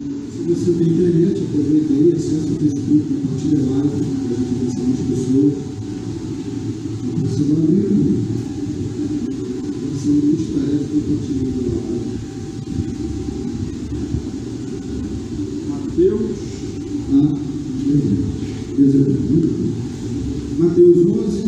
[0.00, 4.82] Se você tem internet, aproveita aí, acessa o Facebook, compartilha live, para a gente conhecer
[4.86, 5.52] mais pessoas.
[7.20, 8.12] Você vai abrir tudo.
[9.92, 12.08] Você não tarefa compartilhando a live.
[15.68, 16.24] Mateus,
[17.12, 17.38] Ah.
[18.76, 19.42] Deus é bom.
[20.58, 21.40] Mateus 11.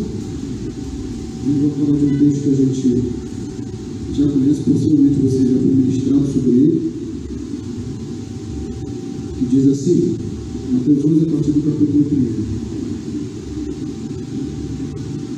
[1.45, 2.89] Eu vou falar de um texto que a gente
[4.15, 6.93] já conhece, possivelmente você já foi ministrado sobre ele.
[9.39, 10.17] Que diz assim,
[10.73, 12.33] Mateus 11, a partir do capítulo 1.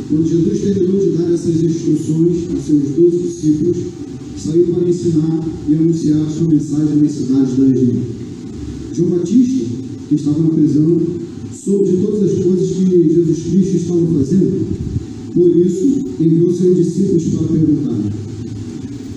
[0.09, 3.77] Quando Jesus terminou de dar essas instruções a seus doze discípulos,
[4.37, 8.03] saiu para ensinar e anunciar sua mensagem nas cidades da região.
[8.93, 9.65] João Batista,
[10.09, 11.01] que estava na prisão,
[11.53, 14.67] soube de todas as coisas que Jesus Cristo estava fazendo.
[15.33, 17.99] Por isso, enviou seus discípulos para perguntar,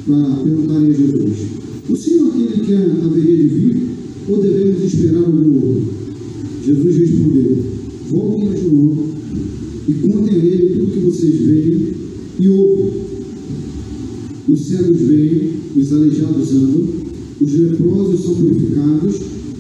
[0.08, 1.38] para perguntarem a Jesus:
[1.90, 3.78] O Senhor é aquele que haveria de vir,
[4.30, 5.84] ou devemos esperar algum outro?
[6.66, 7.58] Jesus respondeu:
[8.10, 8.98] Voltem a João
[9.88, 11.77] e contem a ele tudo que vocês veem
[14.68, 16.88] cegos veem, os aleijados andam,
[17.40, 19.16] os leprosos são purificados,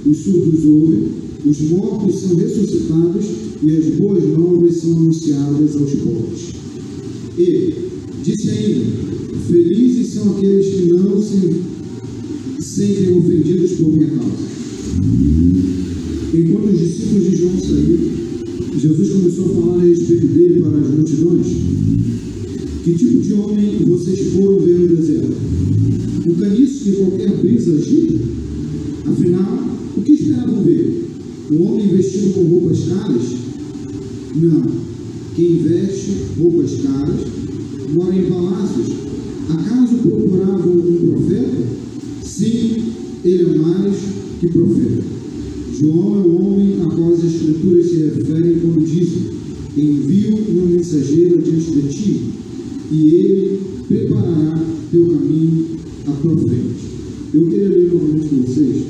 [0.05, 1.03] os surdos ouvem,
[1.45, 3.25] os mortos são ressuscitados
[3.64, 6.53] e as boas novas são anunciadas aos pobres.
[7.38, 7.73] E
[8.23, 8.86] disse ainda:
[9.47, 11.55] Felizes são aqueles que não se
[12.59, 14.47] sentem ofendidos por minha causa.
[16.33, 18.17] Enquanto os discípulos de João saíram,
[18.77, 21.47] Jesus começou a falar a respeito dele para as multidões.
[22.88, 25.35] Que tipo de homem vocês foram ver no deserto?
[26.25, 28.17] Um caniço que qualquer brisa agita?
[29.05, 29.59] Afinal,
[29.97, 31.05] o que esperavam ver?
[31.52, 33.23] Um homem vestido com roupas caras?
[34.38, 34.63] Não.
[35.35, 37.19] Quem veste roupas caras
[37.93, 38.88] mora em palácios.
[39.49, 41.67] Acaso procuravam um profeta?
[42.23, 42.83] Sim,
[43.25, 43.97] ele é mais
[44.39, 45.03] que profeta.
[45.77, 49.23] João é o homem a qual as escrituras se referem quando dizem:
[49.75, 52.21] Envio meu mensageiro diante de ti,
[52.92, 55.65] e ele preparará teu caminho
[56.08, 56.87] à tua frente.
[57.33, 58.83] Eu queria ler novamente com vocês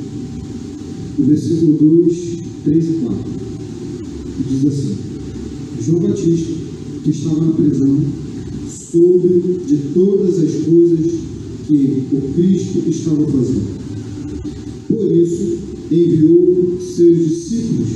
[1.18, 3.18] o versículo 2, 3 e 4.
[4.38, 4.96] Que diz assim:
[5.82, 6.54] João Batista,
[7.04, 8.00] que estava na prisão,
[8.70, 11.14] soube de todas as coisas
[11.68, 13.78] que o Cristo estava fazendo.
[14.88, 15.58] Por isso,
[15.92, 17.90] enviou seus discípulos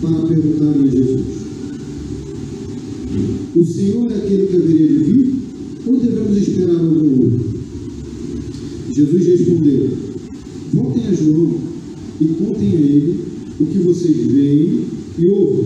[0.00, 1.43] para perguntarem a Jesus:
[3.54, 5.34] O Senhor é aquele que haveria de vir?
[5.86, 7.54] Ou devemos esperar algum outro?
[8.92, 9.88] Jesus respondeu:
[10.72, 11.54] Voltem a João
[12.20, 13.20] e contem a ele
[13.60, 14.80] o que vocês veem
[15.18, 15.64] e ouvem.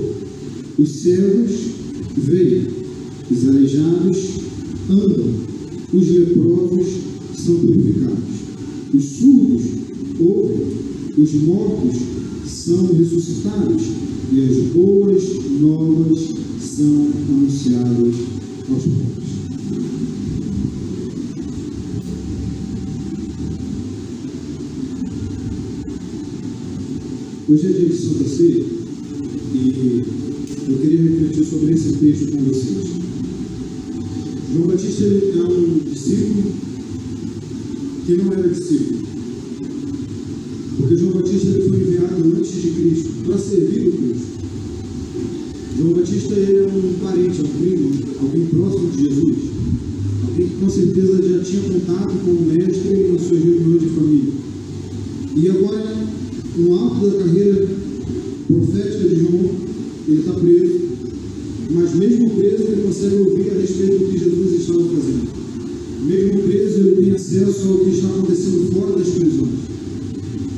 [0.78, 1.50] Os cegos
[2.16, 2.66] veem,
[3.30, 4.18] os aleijados
[4.90, 5.34] andam,
[5.92, 6.86] os leprosos
[7.34, 8.18] são purificados,
[8.94, 9.62] os surdos
[10.20, 10.66] ouvem,
[11.16, 11.96] os mortos
[12.46, 13.82] são ressuscitados
[14.32, 15.22] e as boas
[15.60, 16.37] novas
[16.78, 18.14] são anunciadas
[18.70, 19.28] aos pobres.
[27.48, 28.64] Hoje é dia de Santa Ceia
[29.54, 30.04] e
[30.68, 32.86] eu queria refletir sobre esse texto com vocês.
[34.52, 36.52] João Batista é um discípulo
[38.06, 39.07] que não era discípulo.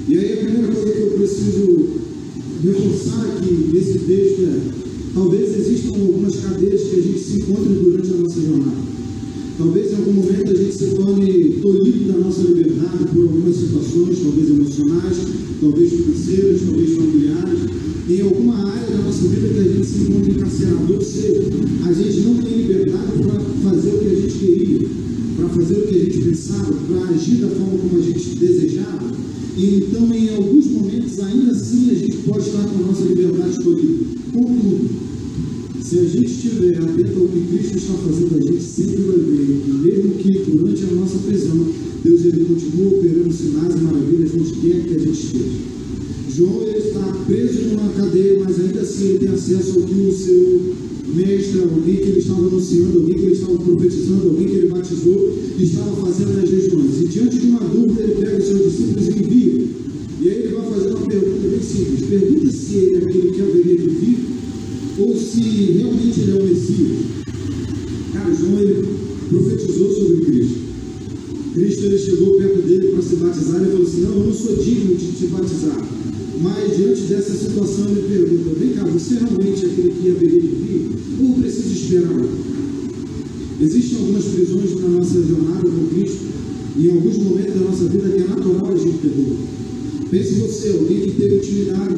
[0.08, 1.88] E aí a primeira coisa que eu preciso
[2.62, 4.60] reforçar aqui nesse texto é,
[5.14, 8.90] talvez existam algumas cadeias que a gente se encontre durante a nossa jornada.
[9.56, 14.18] Talvez em algum momento a gente se torne tolhido da nossa liberdade por algumas situações,
[14.22, 15.16] talvez emocionais,
[15.60, 17.60] talvez financeiras, talvez familiares,
[18.08, 20.94] em alguma área da nossa vida que a gente se encontra encarcerado.
[20.94, 21.29] Ou seja,
[62.10, 64.18] Pergunta se ele é aquele que haveria de vir
[64.98, 65.40] ou se
[65.78, 66.98] realmente ele é o Messias.
[68.12, 68.84] Cara, João ele
[69.28, 70.58] profetizou sobre Cristo.
[71.54, 74.56] Cristo ele chegou perto dele para se batizar e falou assim: Não, eu não sou
[74.56, 75.88] digno de te batizar.
[76.42, 80.48] Mas diante dessa situação ele pergunta: Vem cá, você realmente é aquele que haveria de
[80.48, 80.90] vir
[81.20, 82.24] ou preciso esperar?
[83.60, 86.24] Existem algumas prisões na nossa jornada com Cristo
[86.76, 89.60] em alguns momentos da nossa vida que é natural a gente dúvida.
[90.10, 91.89] Pense você, alguém que teve intimidade,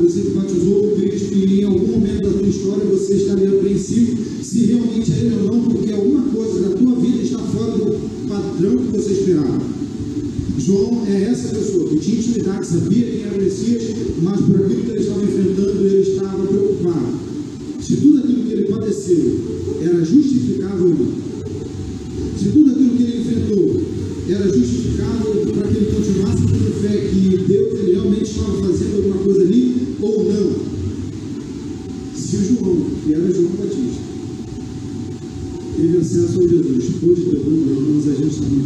[36.40, 38.64] a Jesus, pôde ter dúvida, irmãos, a gente também.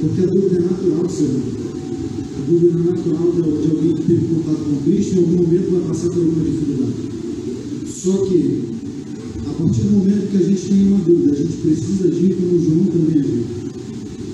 [0.00, 1.42] Porque a dúvida é natural, Senhor.
[2.36, 5.70] A dúvida é natural de, alguém que teve contato com Cristo e em algum momento
[5.72, 6.92] vai passar por alguma dificuldade.
[7.88, 8.60] Só que,
[9.44, 12.62] a partir do momento que a gente tem uma dúvida, a gente precisa agir como
[12.62, 13.44] João também agiu.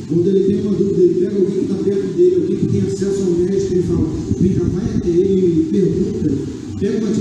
[0.09, 2.81] Quando ele tem uma dúvida, ele pega alguém que está perto dele, alguém que tem
[2.83, 4.09] acesso ao médico e fala,
[4.39, 6.31] vem cá, vai até ele e pergunta,
[6.79, 7.12] pega uma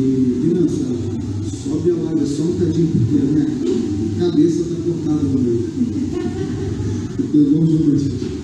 [0.00, 0.84] E, criança,
[1.64, 3.46] sobe a live só um bocadinho, porque a minha
[4.20, 5.68] cabeça está cortada no meio.
[7.34, 8.37] Eu igual o João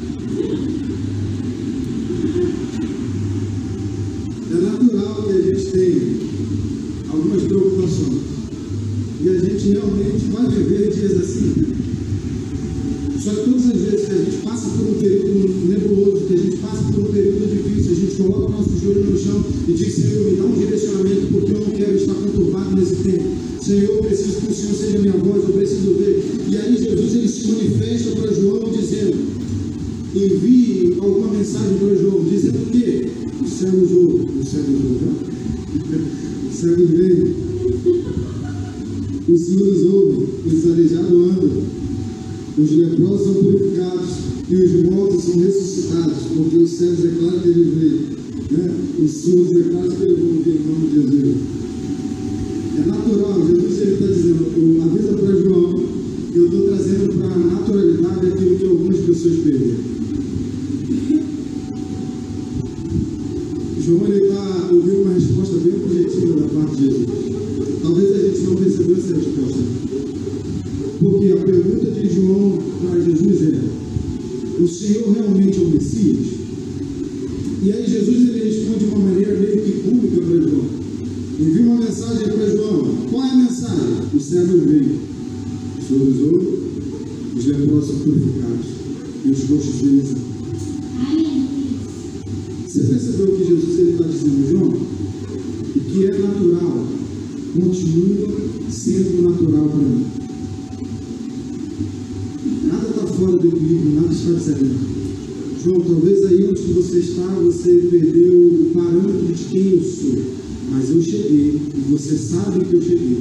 [110.75, 113.19] Mas eu cheguei, e você sabe que eu cheguei,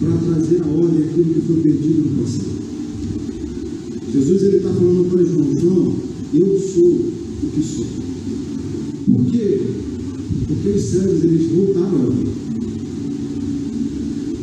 [0.00, 2.56] para trazer a ordem aquilo que foi perdido no passado.
[4.12, 5.94] Jesus ele está falando para João, João,
[6.34, 7.86] eu sou o que sou.
[9.06, 9.60] Por quê?
[10.48, 12.28] Porque os cegos eles voltaram a ouvir.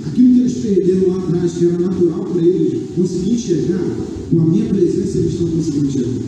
[0.05, 4.45] Aquilo que eles perderam lá atrás, que era natural para eles conseguir enxergar, com a
[4.45, 6.23] minha presença eles estão conseguindo enxergar.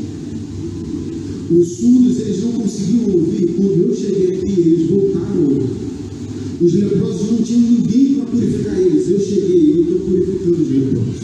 [1.49, 5.94] Os surdos eles não conseguiam ouvir, quando eu cheguei aqui, eles voltaram a ouvir.
[6.61, 9.09] Os leprosos não tinham ninguém para purificar eles.
[9.09, 11.15] Eu cheguei, eu estou purificando os leprosos.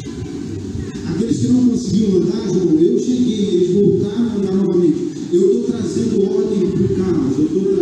[1.08, 5.12] Aqueles que não conseguiam andar, João, eu cheguei, eles voltaram a andar novamente.
[5.32, 7.81] Eu estou trazendo ordem para o caos, eu estou trazendo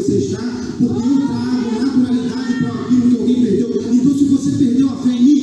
[0.00, 0.38] você está,
[0.78, 3.68] porque eu trago naturalidade para aquilo que alguém perdeu.
[3.92, 5.39] Então, se você perdeu a fé em mim,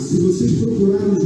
[0.00, 1.17] Se vocês procuraram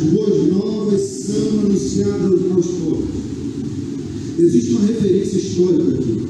[0.00, 3.10] as boas novas são anunciadas aos pobres.
[4.38, 6.22] Existe uma referência histórica aqui.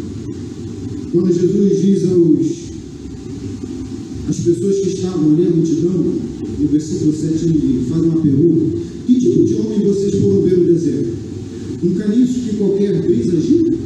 [1.12, 2.60] Quando Jesus diz aos
[4.28, 5.92] as pessoas que estavam ali, a multidão,
[6.58, 10.64] no versículo 7, ele faz uma pergunta: Que tipo de homem vocês foram ver no
[10.64, 11.10] deserto?
[11.84, 13.79] Um caniço que qualquer brisa agita?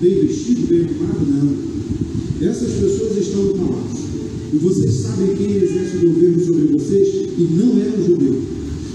[0.00, 1.26] Bem vestido, bem arrumado?
[1.30, 2.48] Não.
[2.48, 4.08] Essas pessoas estão no palácio.
[4.52, 8.42] E vocês sabem quem exerce o governo sobre vocês e não é um judeu.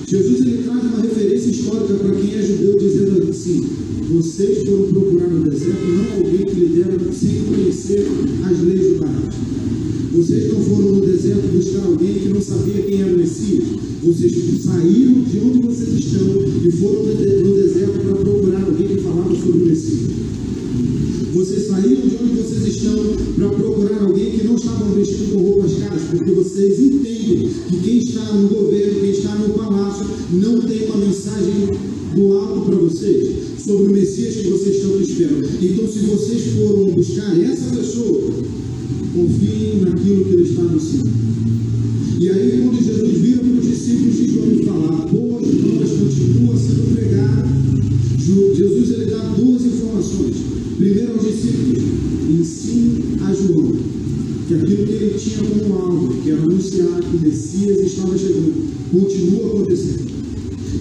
[0.05, 3.65] Jesus ele traz uma referência histórica para quem é judeu, dizendo assim:
[4.11, 8.05] vocês foram procurar no deserto não alguém que lidera sem conhecer
[8.43, 9.33] as leis do país.
[10.13, 13.63] Vocês não foram no deserto buscar alguém que não sabia quem era o Messias.
[14.03, 14.33] Vocês
[14.63, 16.27] saíram de onde vocês estão
[16.65, 17.72] e foram no deserto
[50.77, 51.81] Primeiro aos discípulos,
[52.29, 53.73] ensine a João
[54.47, 58.53] que aquilo que ele tinha como alvo, que era anunciar que Messias estava chegando,
[58.91, 60.11] continua acontecendo.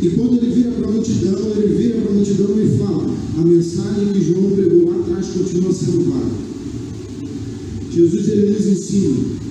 [0.03, 3.07] E quando ele vira para a multidão, ele vira para a multidão e fala:
[3.39, 6.53] a mensagem que João pregou lá atrás continua sendo válida.
[7.93, 9.42] Jesus ele nos ensina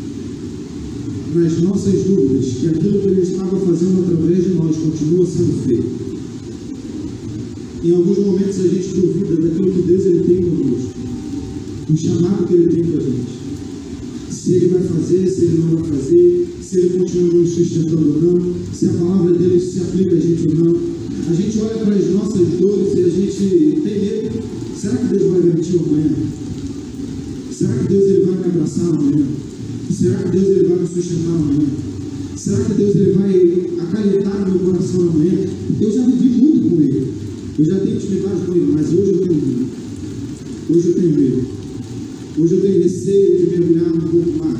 [12.01, 13.41] chamado que ele tem para a gente.
[14.29, 18.21] Se ele vai fazer, se ele não vai fazer, se ele continua nos sustentando ou
[18.21, 20.75] não, se a palavra dele se aplica a gente ou não.
[21.29, 24.43] A gente olha para as nossas dores e a gente tem medo.
[24.75, 26.09] Será que Deus vai garantir amanhã?
[27.51, 29.25] Será que Deus ele vai me abraçar amanhã?
[29.91, 31.67] Será que Deus ele vai me sustentar amanhã?
[32.35, 35.45] Será que Deus ele vai acalentar meu coração amanhã?
[35.79, 37.13] Eu já vivi muito com ele.
[37.59, 39.65] Eu já tenho intimidade com ele, mas hoje eu tenho medo.
[40.69, 41.60] Hoje eu tenho medo.
[42.39, 44.57] Hoje eu tenho receio de mergulhar um pouco mais.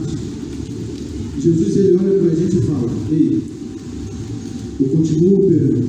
[1.42, 3.42] Jesus ele olha para a gente e fala: Ei,
[4.82, 5.88] eu continuo operando.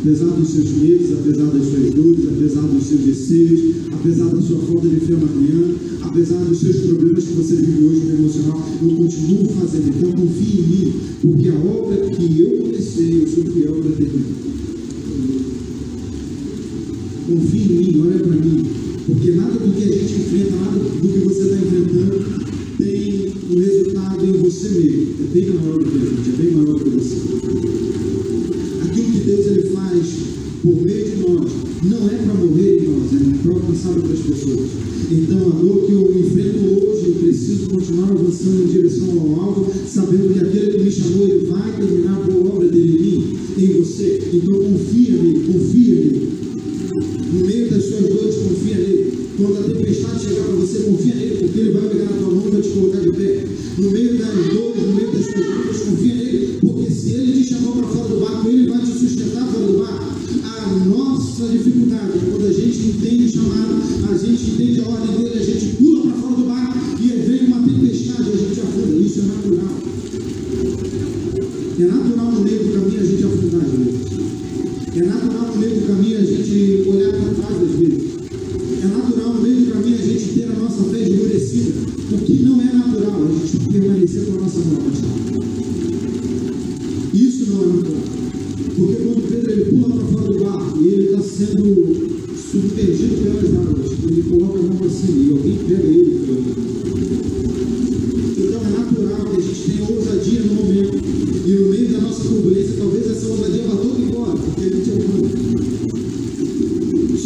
[0.00, 3.60] Apesar dos seus medos, apesar das suas dores, apesar dos seus receios,
[3.92, 8.00] apesar da sua falta de fé amanhã, apesar dos seus problemas que você vive hoje
[8.00, 9.88] no emocional, eu continuo fazendo.
[9.96, 10.92] Então confie em mim,
[11.22, 14.34] porque a obra que eu comecei, eu sou fiel para terminar.
[17.26, 18.43] Confie em mim, olha para mim
[20.34, 22.24] enfrentado, do que você está enfrentando,
[22.76, 25.14] tem um resultado em você mesmo.
[25.20, 27.16] É bem maior do que a gente, é bem maior do que você.
[28.82, 30.06] Aquilo que Deus ele faz
[30.62, 31.52] por meio de nós,
[31.84, 34.70] não é para morrer em nós, é para alcançar outras pessoas.
[35.10, 39.70] Então, a dor que eu enfrento hoje, eu preciso continuar avançando em direção ao alvo,
[39.86, 43.38] sabendo que aquele que me chamou, ele vai terminar a boa obra dele em mim,
[43.58, 44.20] em você.
[44.32, 46.28] Então, confia nele, confia nele.
[47.32, 48.33] No meio das suas dores,
[49.36, 52.46] quando a tempestade chegar para você, confia nele, porque ele vai pegar na tua mão
[52.46, 53.44] e vai te colocar de pé.
[53.78, 55.93] No meio das dores, no meio das perguntas, confia.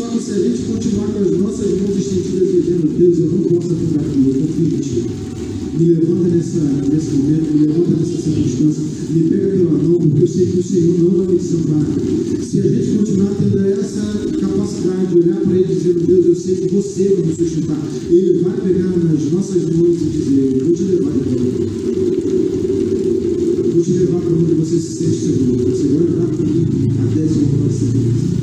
[0.09, 4.01] Se a gente continuar com as nossas mãos estendidas dizendo, Deus, eu não posso ficar
[4.01, 5.05] aqui, eu confio em ti.
[5.79, 6.61] Me levanta nessa,
[6.91, 10.63] nesse momento, me levanta nessa circunstância, me pega pela mão, porque eu sei que o
[10.63, 11.87] Senhor não vai me salvar.
[12.43, 16.57] Se a gente continuar tendo essa capacidade de olhar para Ele dizendo, Deus, eu sei
[16.57, 20.75] que você vai me sustentar, Ele vai pegar nas nossas mãos e dizer, eu vou
[20.75, 21.67] te levar de volta.
[23.73, 25.71] Vou te levar para onde você se sente seguro.
[25.71, 28.39] Você vai andar comigo até esse momento seguinte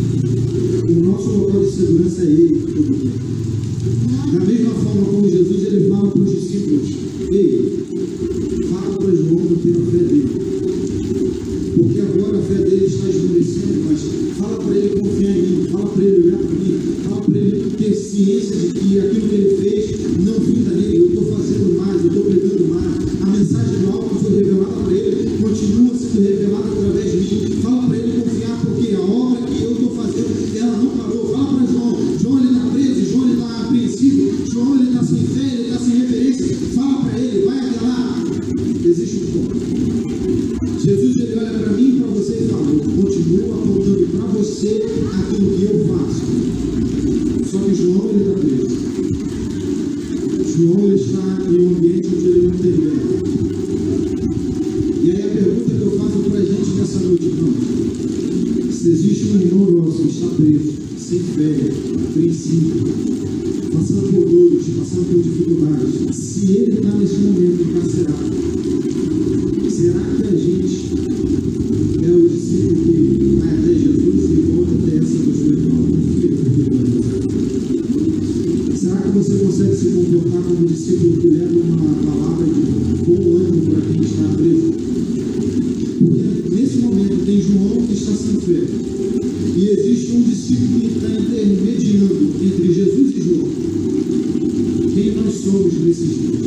[1.96, 2.65] segurança sei
[91.46, 93.50] intermediando entre Jesus e João.
[94.94, 96.45] Quem nós somos nesses dias?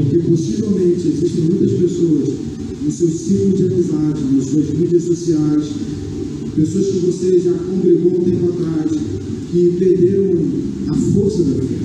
[0.00, 2.28] Porque possivelmente existem muitas pessoas
[2.82, 5.68] no seu círculo de amizade, nas suas mídias sociais,
[6.56, 8.92] pessoas que você já congregou um tempo atrás,
[9.52, 10.40] que perderam
[10.88, 11.76] a força da fé.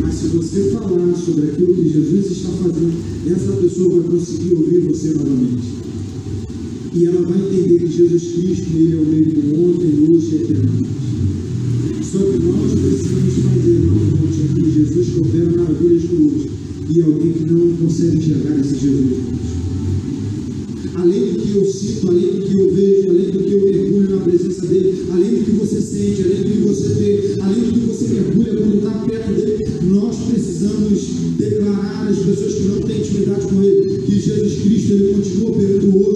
[0.00, 2.94] Mas se você falar sobre aquilo que Jesus está fazendo,
[3.30, 5.68] essa pessoa vai conseguir ouvir você novamente.
[6.94, 10.90] E ela vai entender que Jesus Cristo ele é o mesmo ontem, hoje e eternamente
[12.10, 16.50] só que nós precisamos fazer novamente que Jesus que opera maravilhas outro.
[16.90, 19.18] E alguém que não consegue enxergar esse Jesus.
[20.92, 24.10] Além do que eu sinto, além do que eu vejo, além do que eu mergulho
[24.10, 27.72] na presença dele, além do que você sente, além do que você vê, além do
[27.74, 31.00] que você mergulha quando está perto dele, nós precisamos
[31.38, 35.96] declarar às pessoas que não têm intimidade com ele que Jesus Cristo ele continua do
[35.96, 36.09] hoje.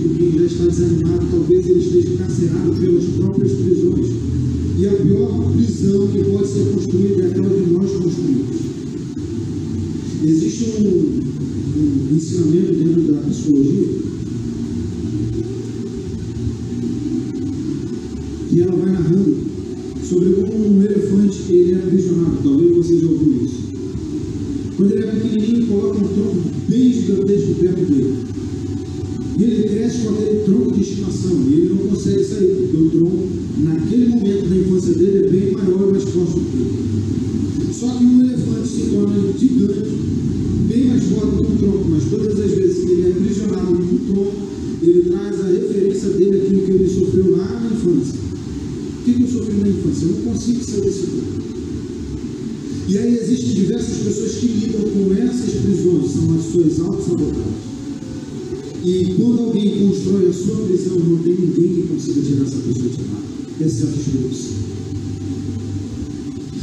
[0.00, 4.06] Quem já está desanimado, talvez ele esteja encarcerado pelas próprias prisões.
[4.78, 8.56] E a pior prisão que pode ser construída é aquela que nós construímos.
[10.24, 11.20] Existe um,
[11.80, 12.77] um ensinamento
[54.18, 57.68] pessoas que lidam com essas prisões, são as suas autossabotagens.
[58.84, 62.88] E quando alguém constrói a sua prisão, não tem ninguém que consiga tirar essa pessoa
[62.88, 63.20] de lá,
[63.60, 64.48] exceto Deus.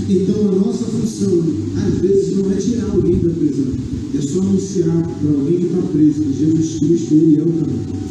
[0.08, 1.44] Então a nossa função,
[1.78, 3.74] às vezes, não é tirar alguém da prisão,
[4.14, 8.06] é só anunciar para alguém que está preso que Jesus Cristo ele é o caminho.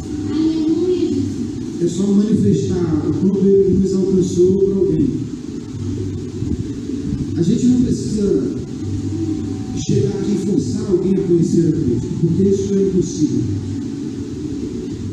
[1.81, 5.07] É só manifestar o quanto ele nos alcançou para alguém.
[7.37, 8.64] A gente não precisa
[9.85, 13.41] chegar aqui e forçar alguém a conhecer a Cristo, porque isso é impossível.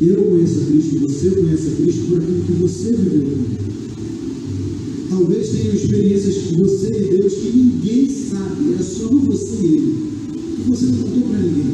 [0.00, 3.44] Eu conheço a Cristo, você conhece a Cristo por aquilo que você viveu com.
[5.10, 9.94] Talvez tenham experiências com você e Deus que ninguém sabe, é só você e ele.
[10.56, 11.72] Que você não contou para ninguém.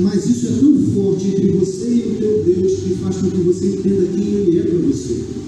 [0.00, 3.36] Mas isso é tão forte entre você e o teu Deus que faz com que
[3.36, 5.41] você entenda quem ele é para você.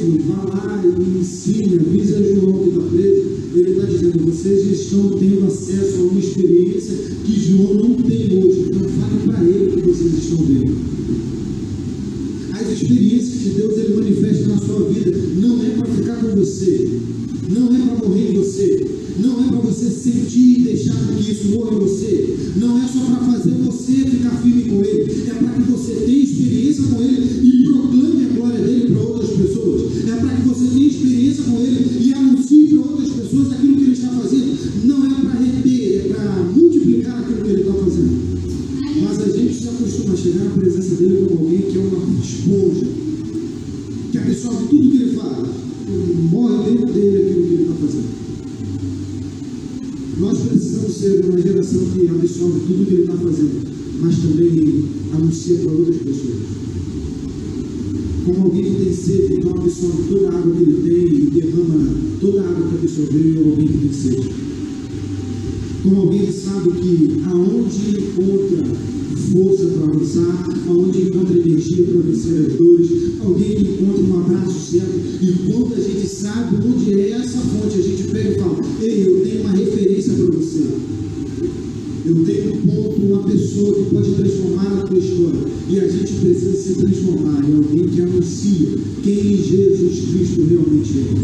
[0.00, 3.22] Discípulos, vá lá e ensine, avise a João que está preso,
[3.54, 8.66] ele está dizendo, vocês estão tendo acesso a uma experiência que João não tem hoje,
[8.68, 10.72] então fale para ele que vocês estão vendo.
[12.52, 16.88] As experiências que Deus ele manifesta na sua vida não é para ficar com você,
[17.48, 18.86] não é para morrer em você,
[19.18, 20.59] não é para você sentir
[63.38, 64.30] alguém que sede.
[65.82, 68.64] Como alguém que sabe que aonde encontra
[69.32, 74.72] força para avançar, aonde encontra energia para vencer as dores, alguém que encontra um abraço
[74.72, 74.98] certo.
[75.22, 79.06] E quando a gente sabe onde é essa fonte, a gente pega e fala: Ei,
[79.06, 80.64] eu tenho uma referência para você.
[82.06, 85.40] Eu tenho um ponto, uma pessoa que pode transformar a tua história.
[85.68, 88.68] E a gente precisa se transformar em alguém que anuncia
[89.02, 91.19] quem Jesus Cristo realmente é.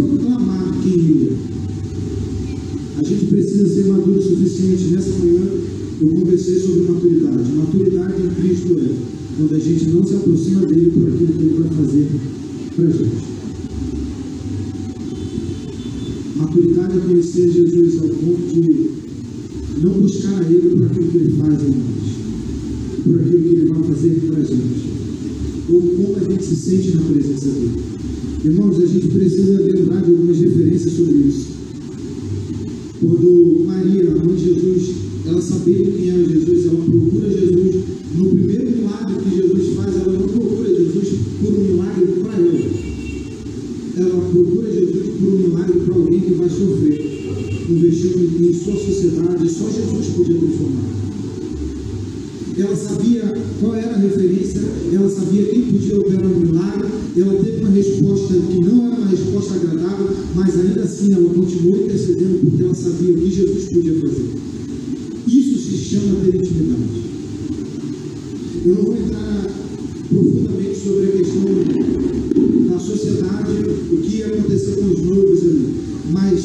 [0.00, 3.00] Para proclamar quem Ele é.
[3.00, 4.94] A gente precisa ser maduro o suficiente.
[4.94, 5.46] Nessa manhã
[6.00, 7.52] eu conversei sobre maturidade.
[7.52, 8.94] Maturidade em Cristo é
[9.36, 12.08] quando a gente não se aproxima dele por aquilo que ele vai fazer
[12.76, 13.30] para a gente.
[16.36, 18.90] Maturidade é conhecer Jesus ao ponto de
[19.82, 23.66] não buscar a Ele por aquilo que Ele faz em nós, por aquilo que Ele
[23.66, 24.90] vai fazer para a gente,
[25.68, 27.90] ou como a gente se sente na presença dEle.
[28.42, 29.49] Irmãos, a gente precisa
[35.70, 37.76] saber quem é Jesus, ela procura Jesus.
[38.16, 41.08] No primeiro milagre que Jesus faz, ela não procura Jesus
[41.40, 42.70] por um milagre para ela.
[43.96, 47.10] Ela procura Jesus por um milagre para alguém que vai sofrer.
[47.70, 50.90] Investindo em sua sociedade, só Jesus podia transformar.
[52.58, 54.60] Ela sabia qual era a referência,
[54.92, 59.06] ela sabia quem podia operar um milagre, ela teve uma resposta que não era uma
[59.06, 63.94] resposta agradável, mas ainda assim ela continuou intercedendo porque ela sabia o que Jesus podia
[64.00, 64.49] fazer
[65.90, 67.02] chama ter intimidade.
[68.64, 69.46] Eu não vou entrar
[70.08, 71.42] profundamente sobre a questão
[72.70, 73.52] da sociedade,
[73.90, 75.74] o que aconteceu com os noivos ali,
[76.12, 76.44] mas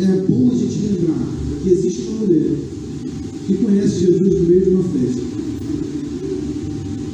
[0.00, 1.24] é bom a gente lembrar
[1.62, 2.50] que existe uma mulher
[3.46, 5.22] que conhece Jesus no meio de uma festa,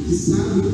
[0.08, 0.65] que sabe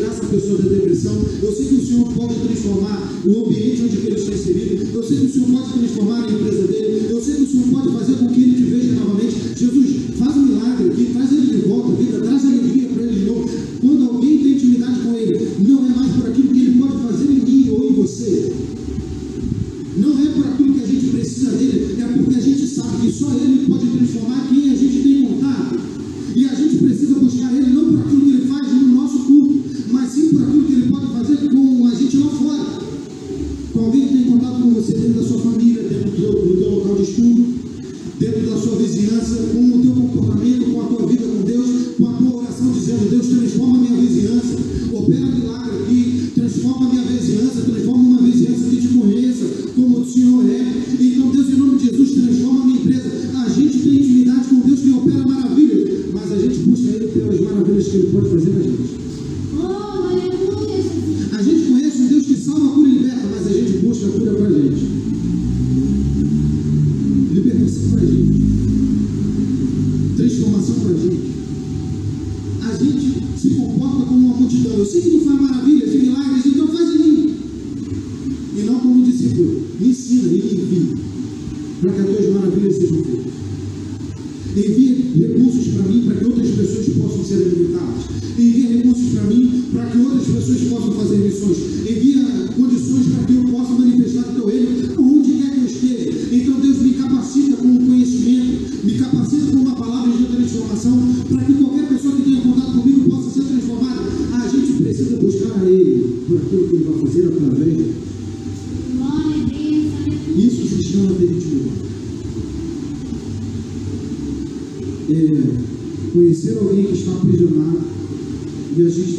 [0.00, 1.22] tirar essa pessoa da depressão.
[1.42, 4.88] Eu sei que o Senhor pode transformar o ambiente onde ele está inserido.
[4.94, 7.06] Eu sei que o Senhor pode transformar a empresa dele.
[7.10, 8.29] Eu sei que o Senhor pode fazer com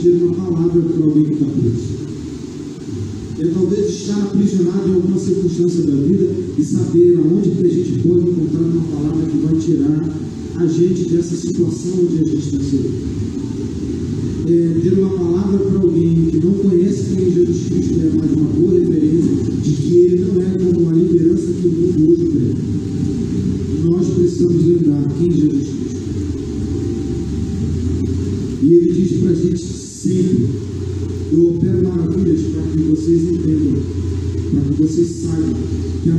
[0.01, 2.01] transmitir uma palavra para alguém que está preso.
[3.39, 7.99] É talvez estar aprisionado em alguma circunstância da vida e saber aonde que a gente
[7.99, 10.09] pode encontrar uma palavra que vai tirar
[10.55, 13.11] a gente dessa situação onde a gente está sendo.
[14.47, 18.49] É, ter uma palavra para alguém que não conhece quem Jesus Cristo é, mas uma
[18.49, 19.31] boa referência
[19.63, 23.89] de que ele não é como a liderança que o mundo hoje tem.
[23.89, 25.81] Nós precisamos lembrar quem Jesus Cristo.
[25.87, 26.60] É.
[33.01, 33.81] vocês entendam,
[34.51, 35.55] para que vocês saibam
[36.03, 36.15] que a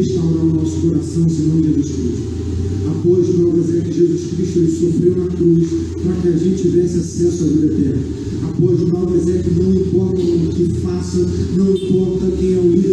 [0.00, 2.40] restaurar o nosso coração, senão Jesus Cristo.
[2.88, 5.68] Após o é que Jesus Cristo ele sofreu na cruz
[6.02, 8.02] para que a gente tivesse acesso à vida eterna.
[8.48, 12.89] Após o é que não importa o que faça, não importa quem é o líder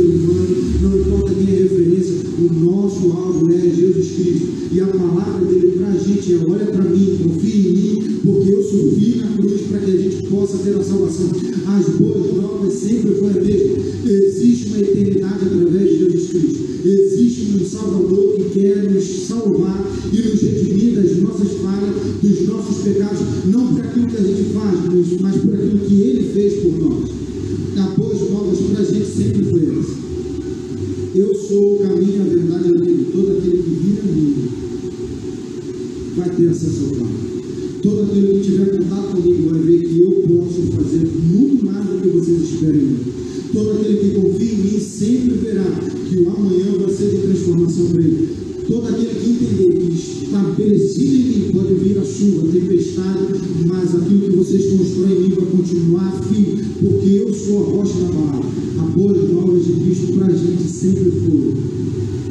[46.97, 48.29] ser de transformação ele.
[48.67, 53.27] Todo aquele que entender que estabelecido em mim pode vir a chuva, a tempestade,
[53.65, 57.99] mas aquilo que vocês constroem em mim vai continuar firme, porque eu sou a rocha
[57.99, 58.41] na barra.
[58.79, 61.53] A boas novas de Cristo para a gente sempre foi.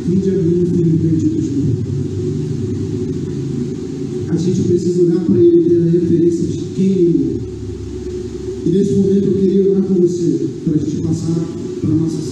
[0.09, 1.77] Vinde a mim, filho bendito de Deus.
[4.29, 7.47] A gente precisa olhar para ele e ter a referência de quem ele é.
[8.67, 11.49] E nesse momento eu queria orar com você, para a gente passar
[11.81, 12.26] para a nossa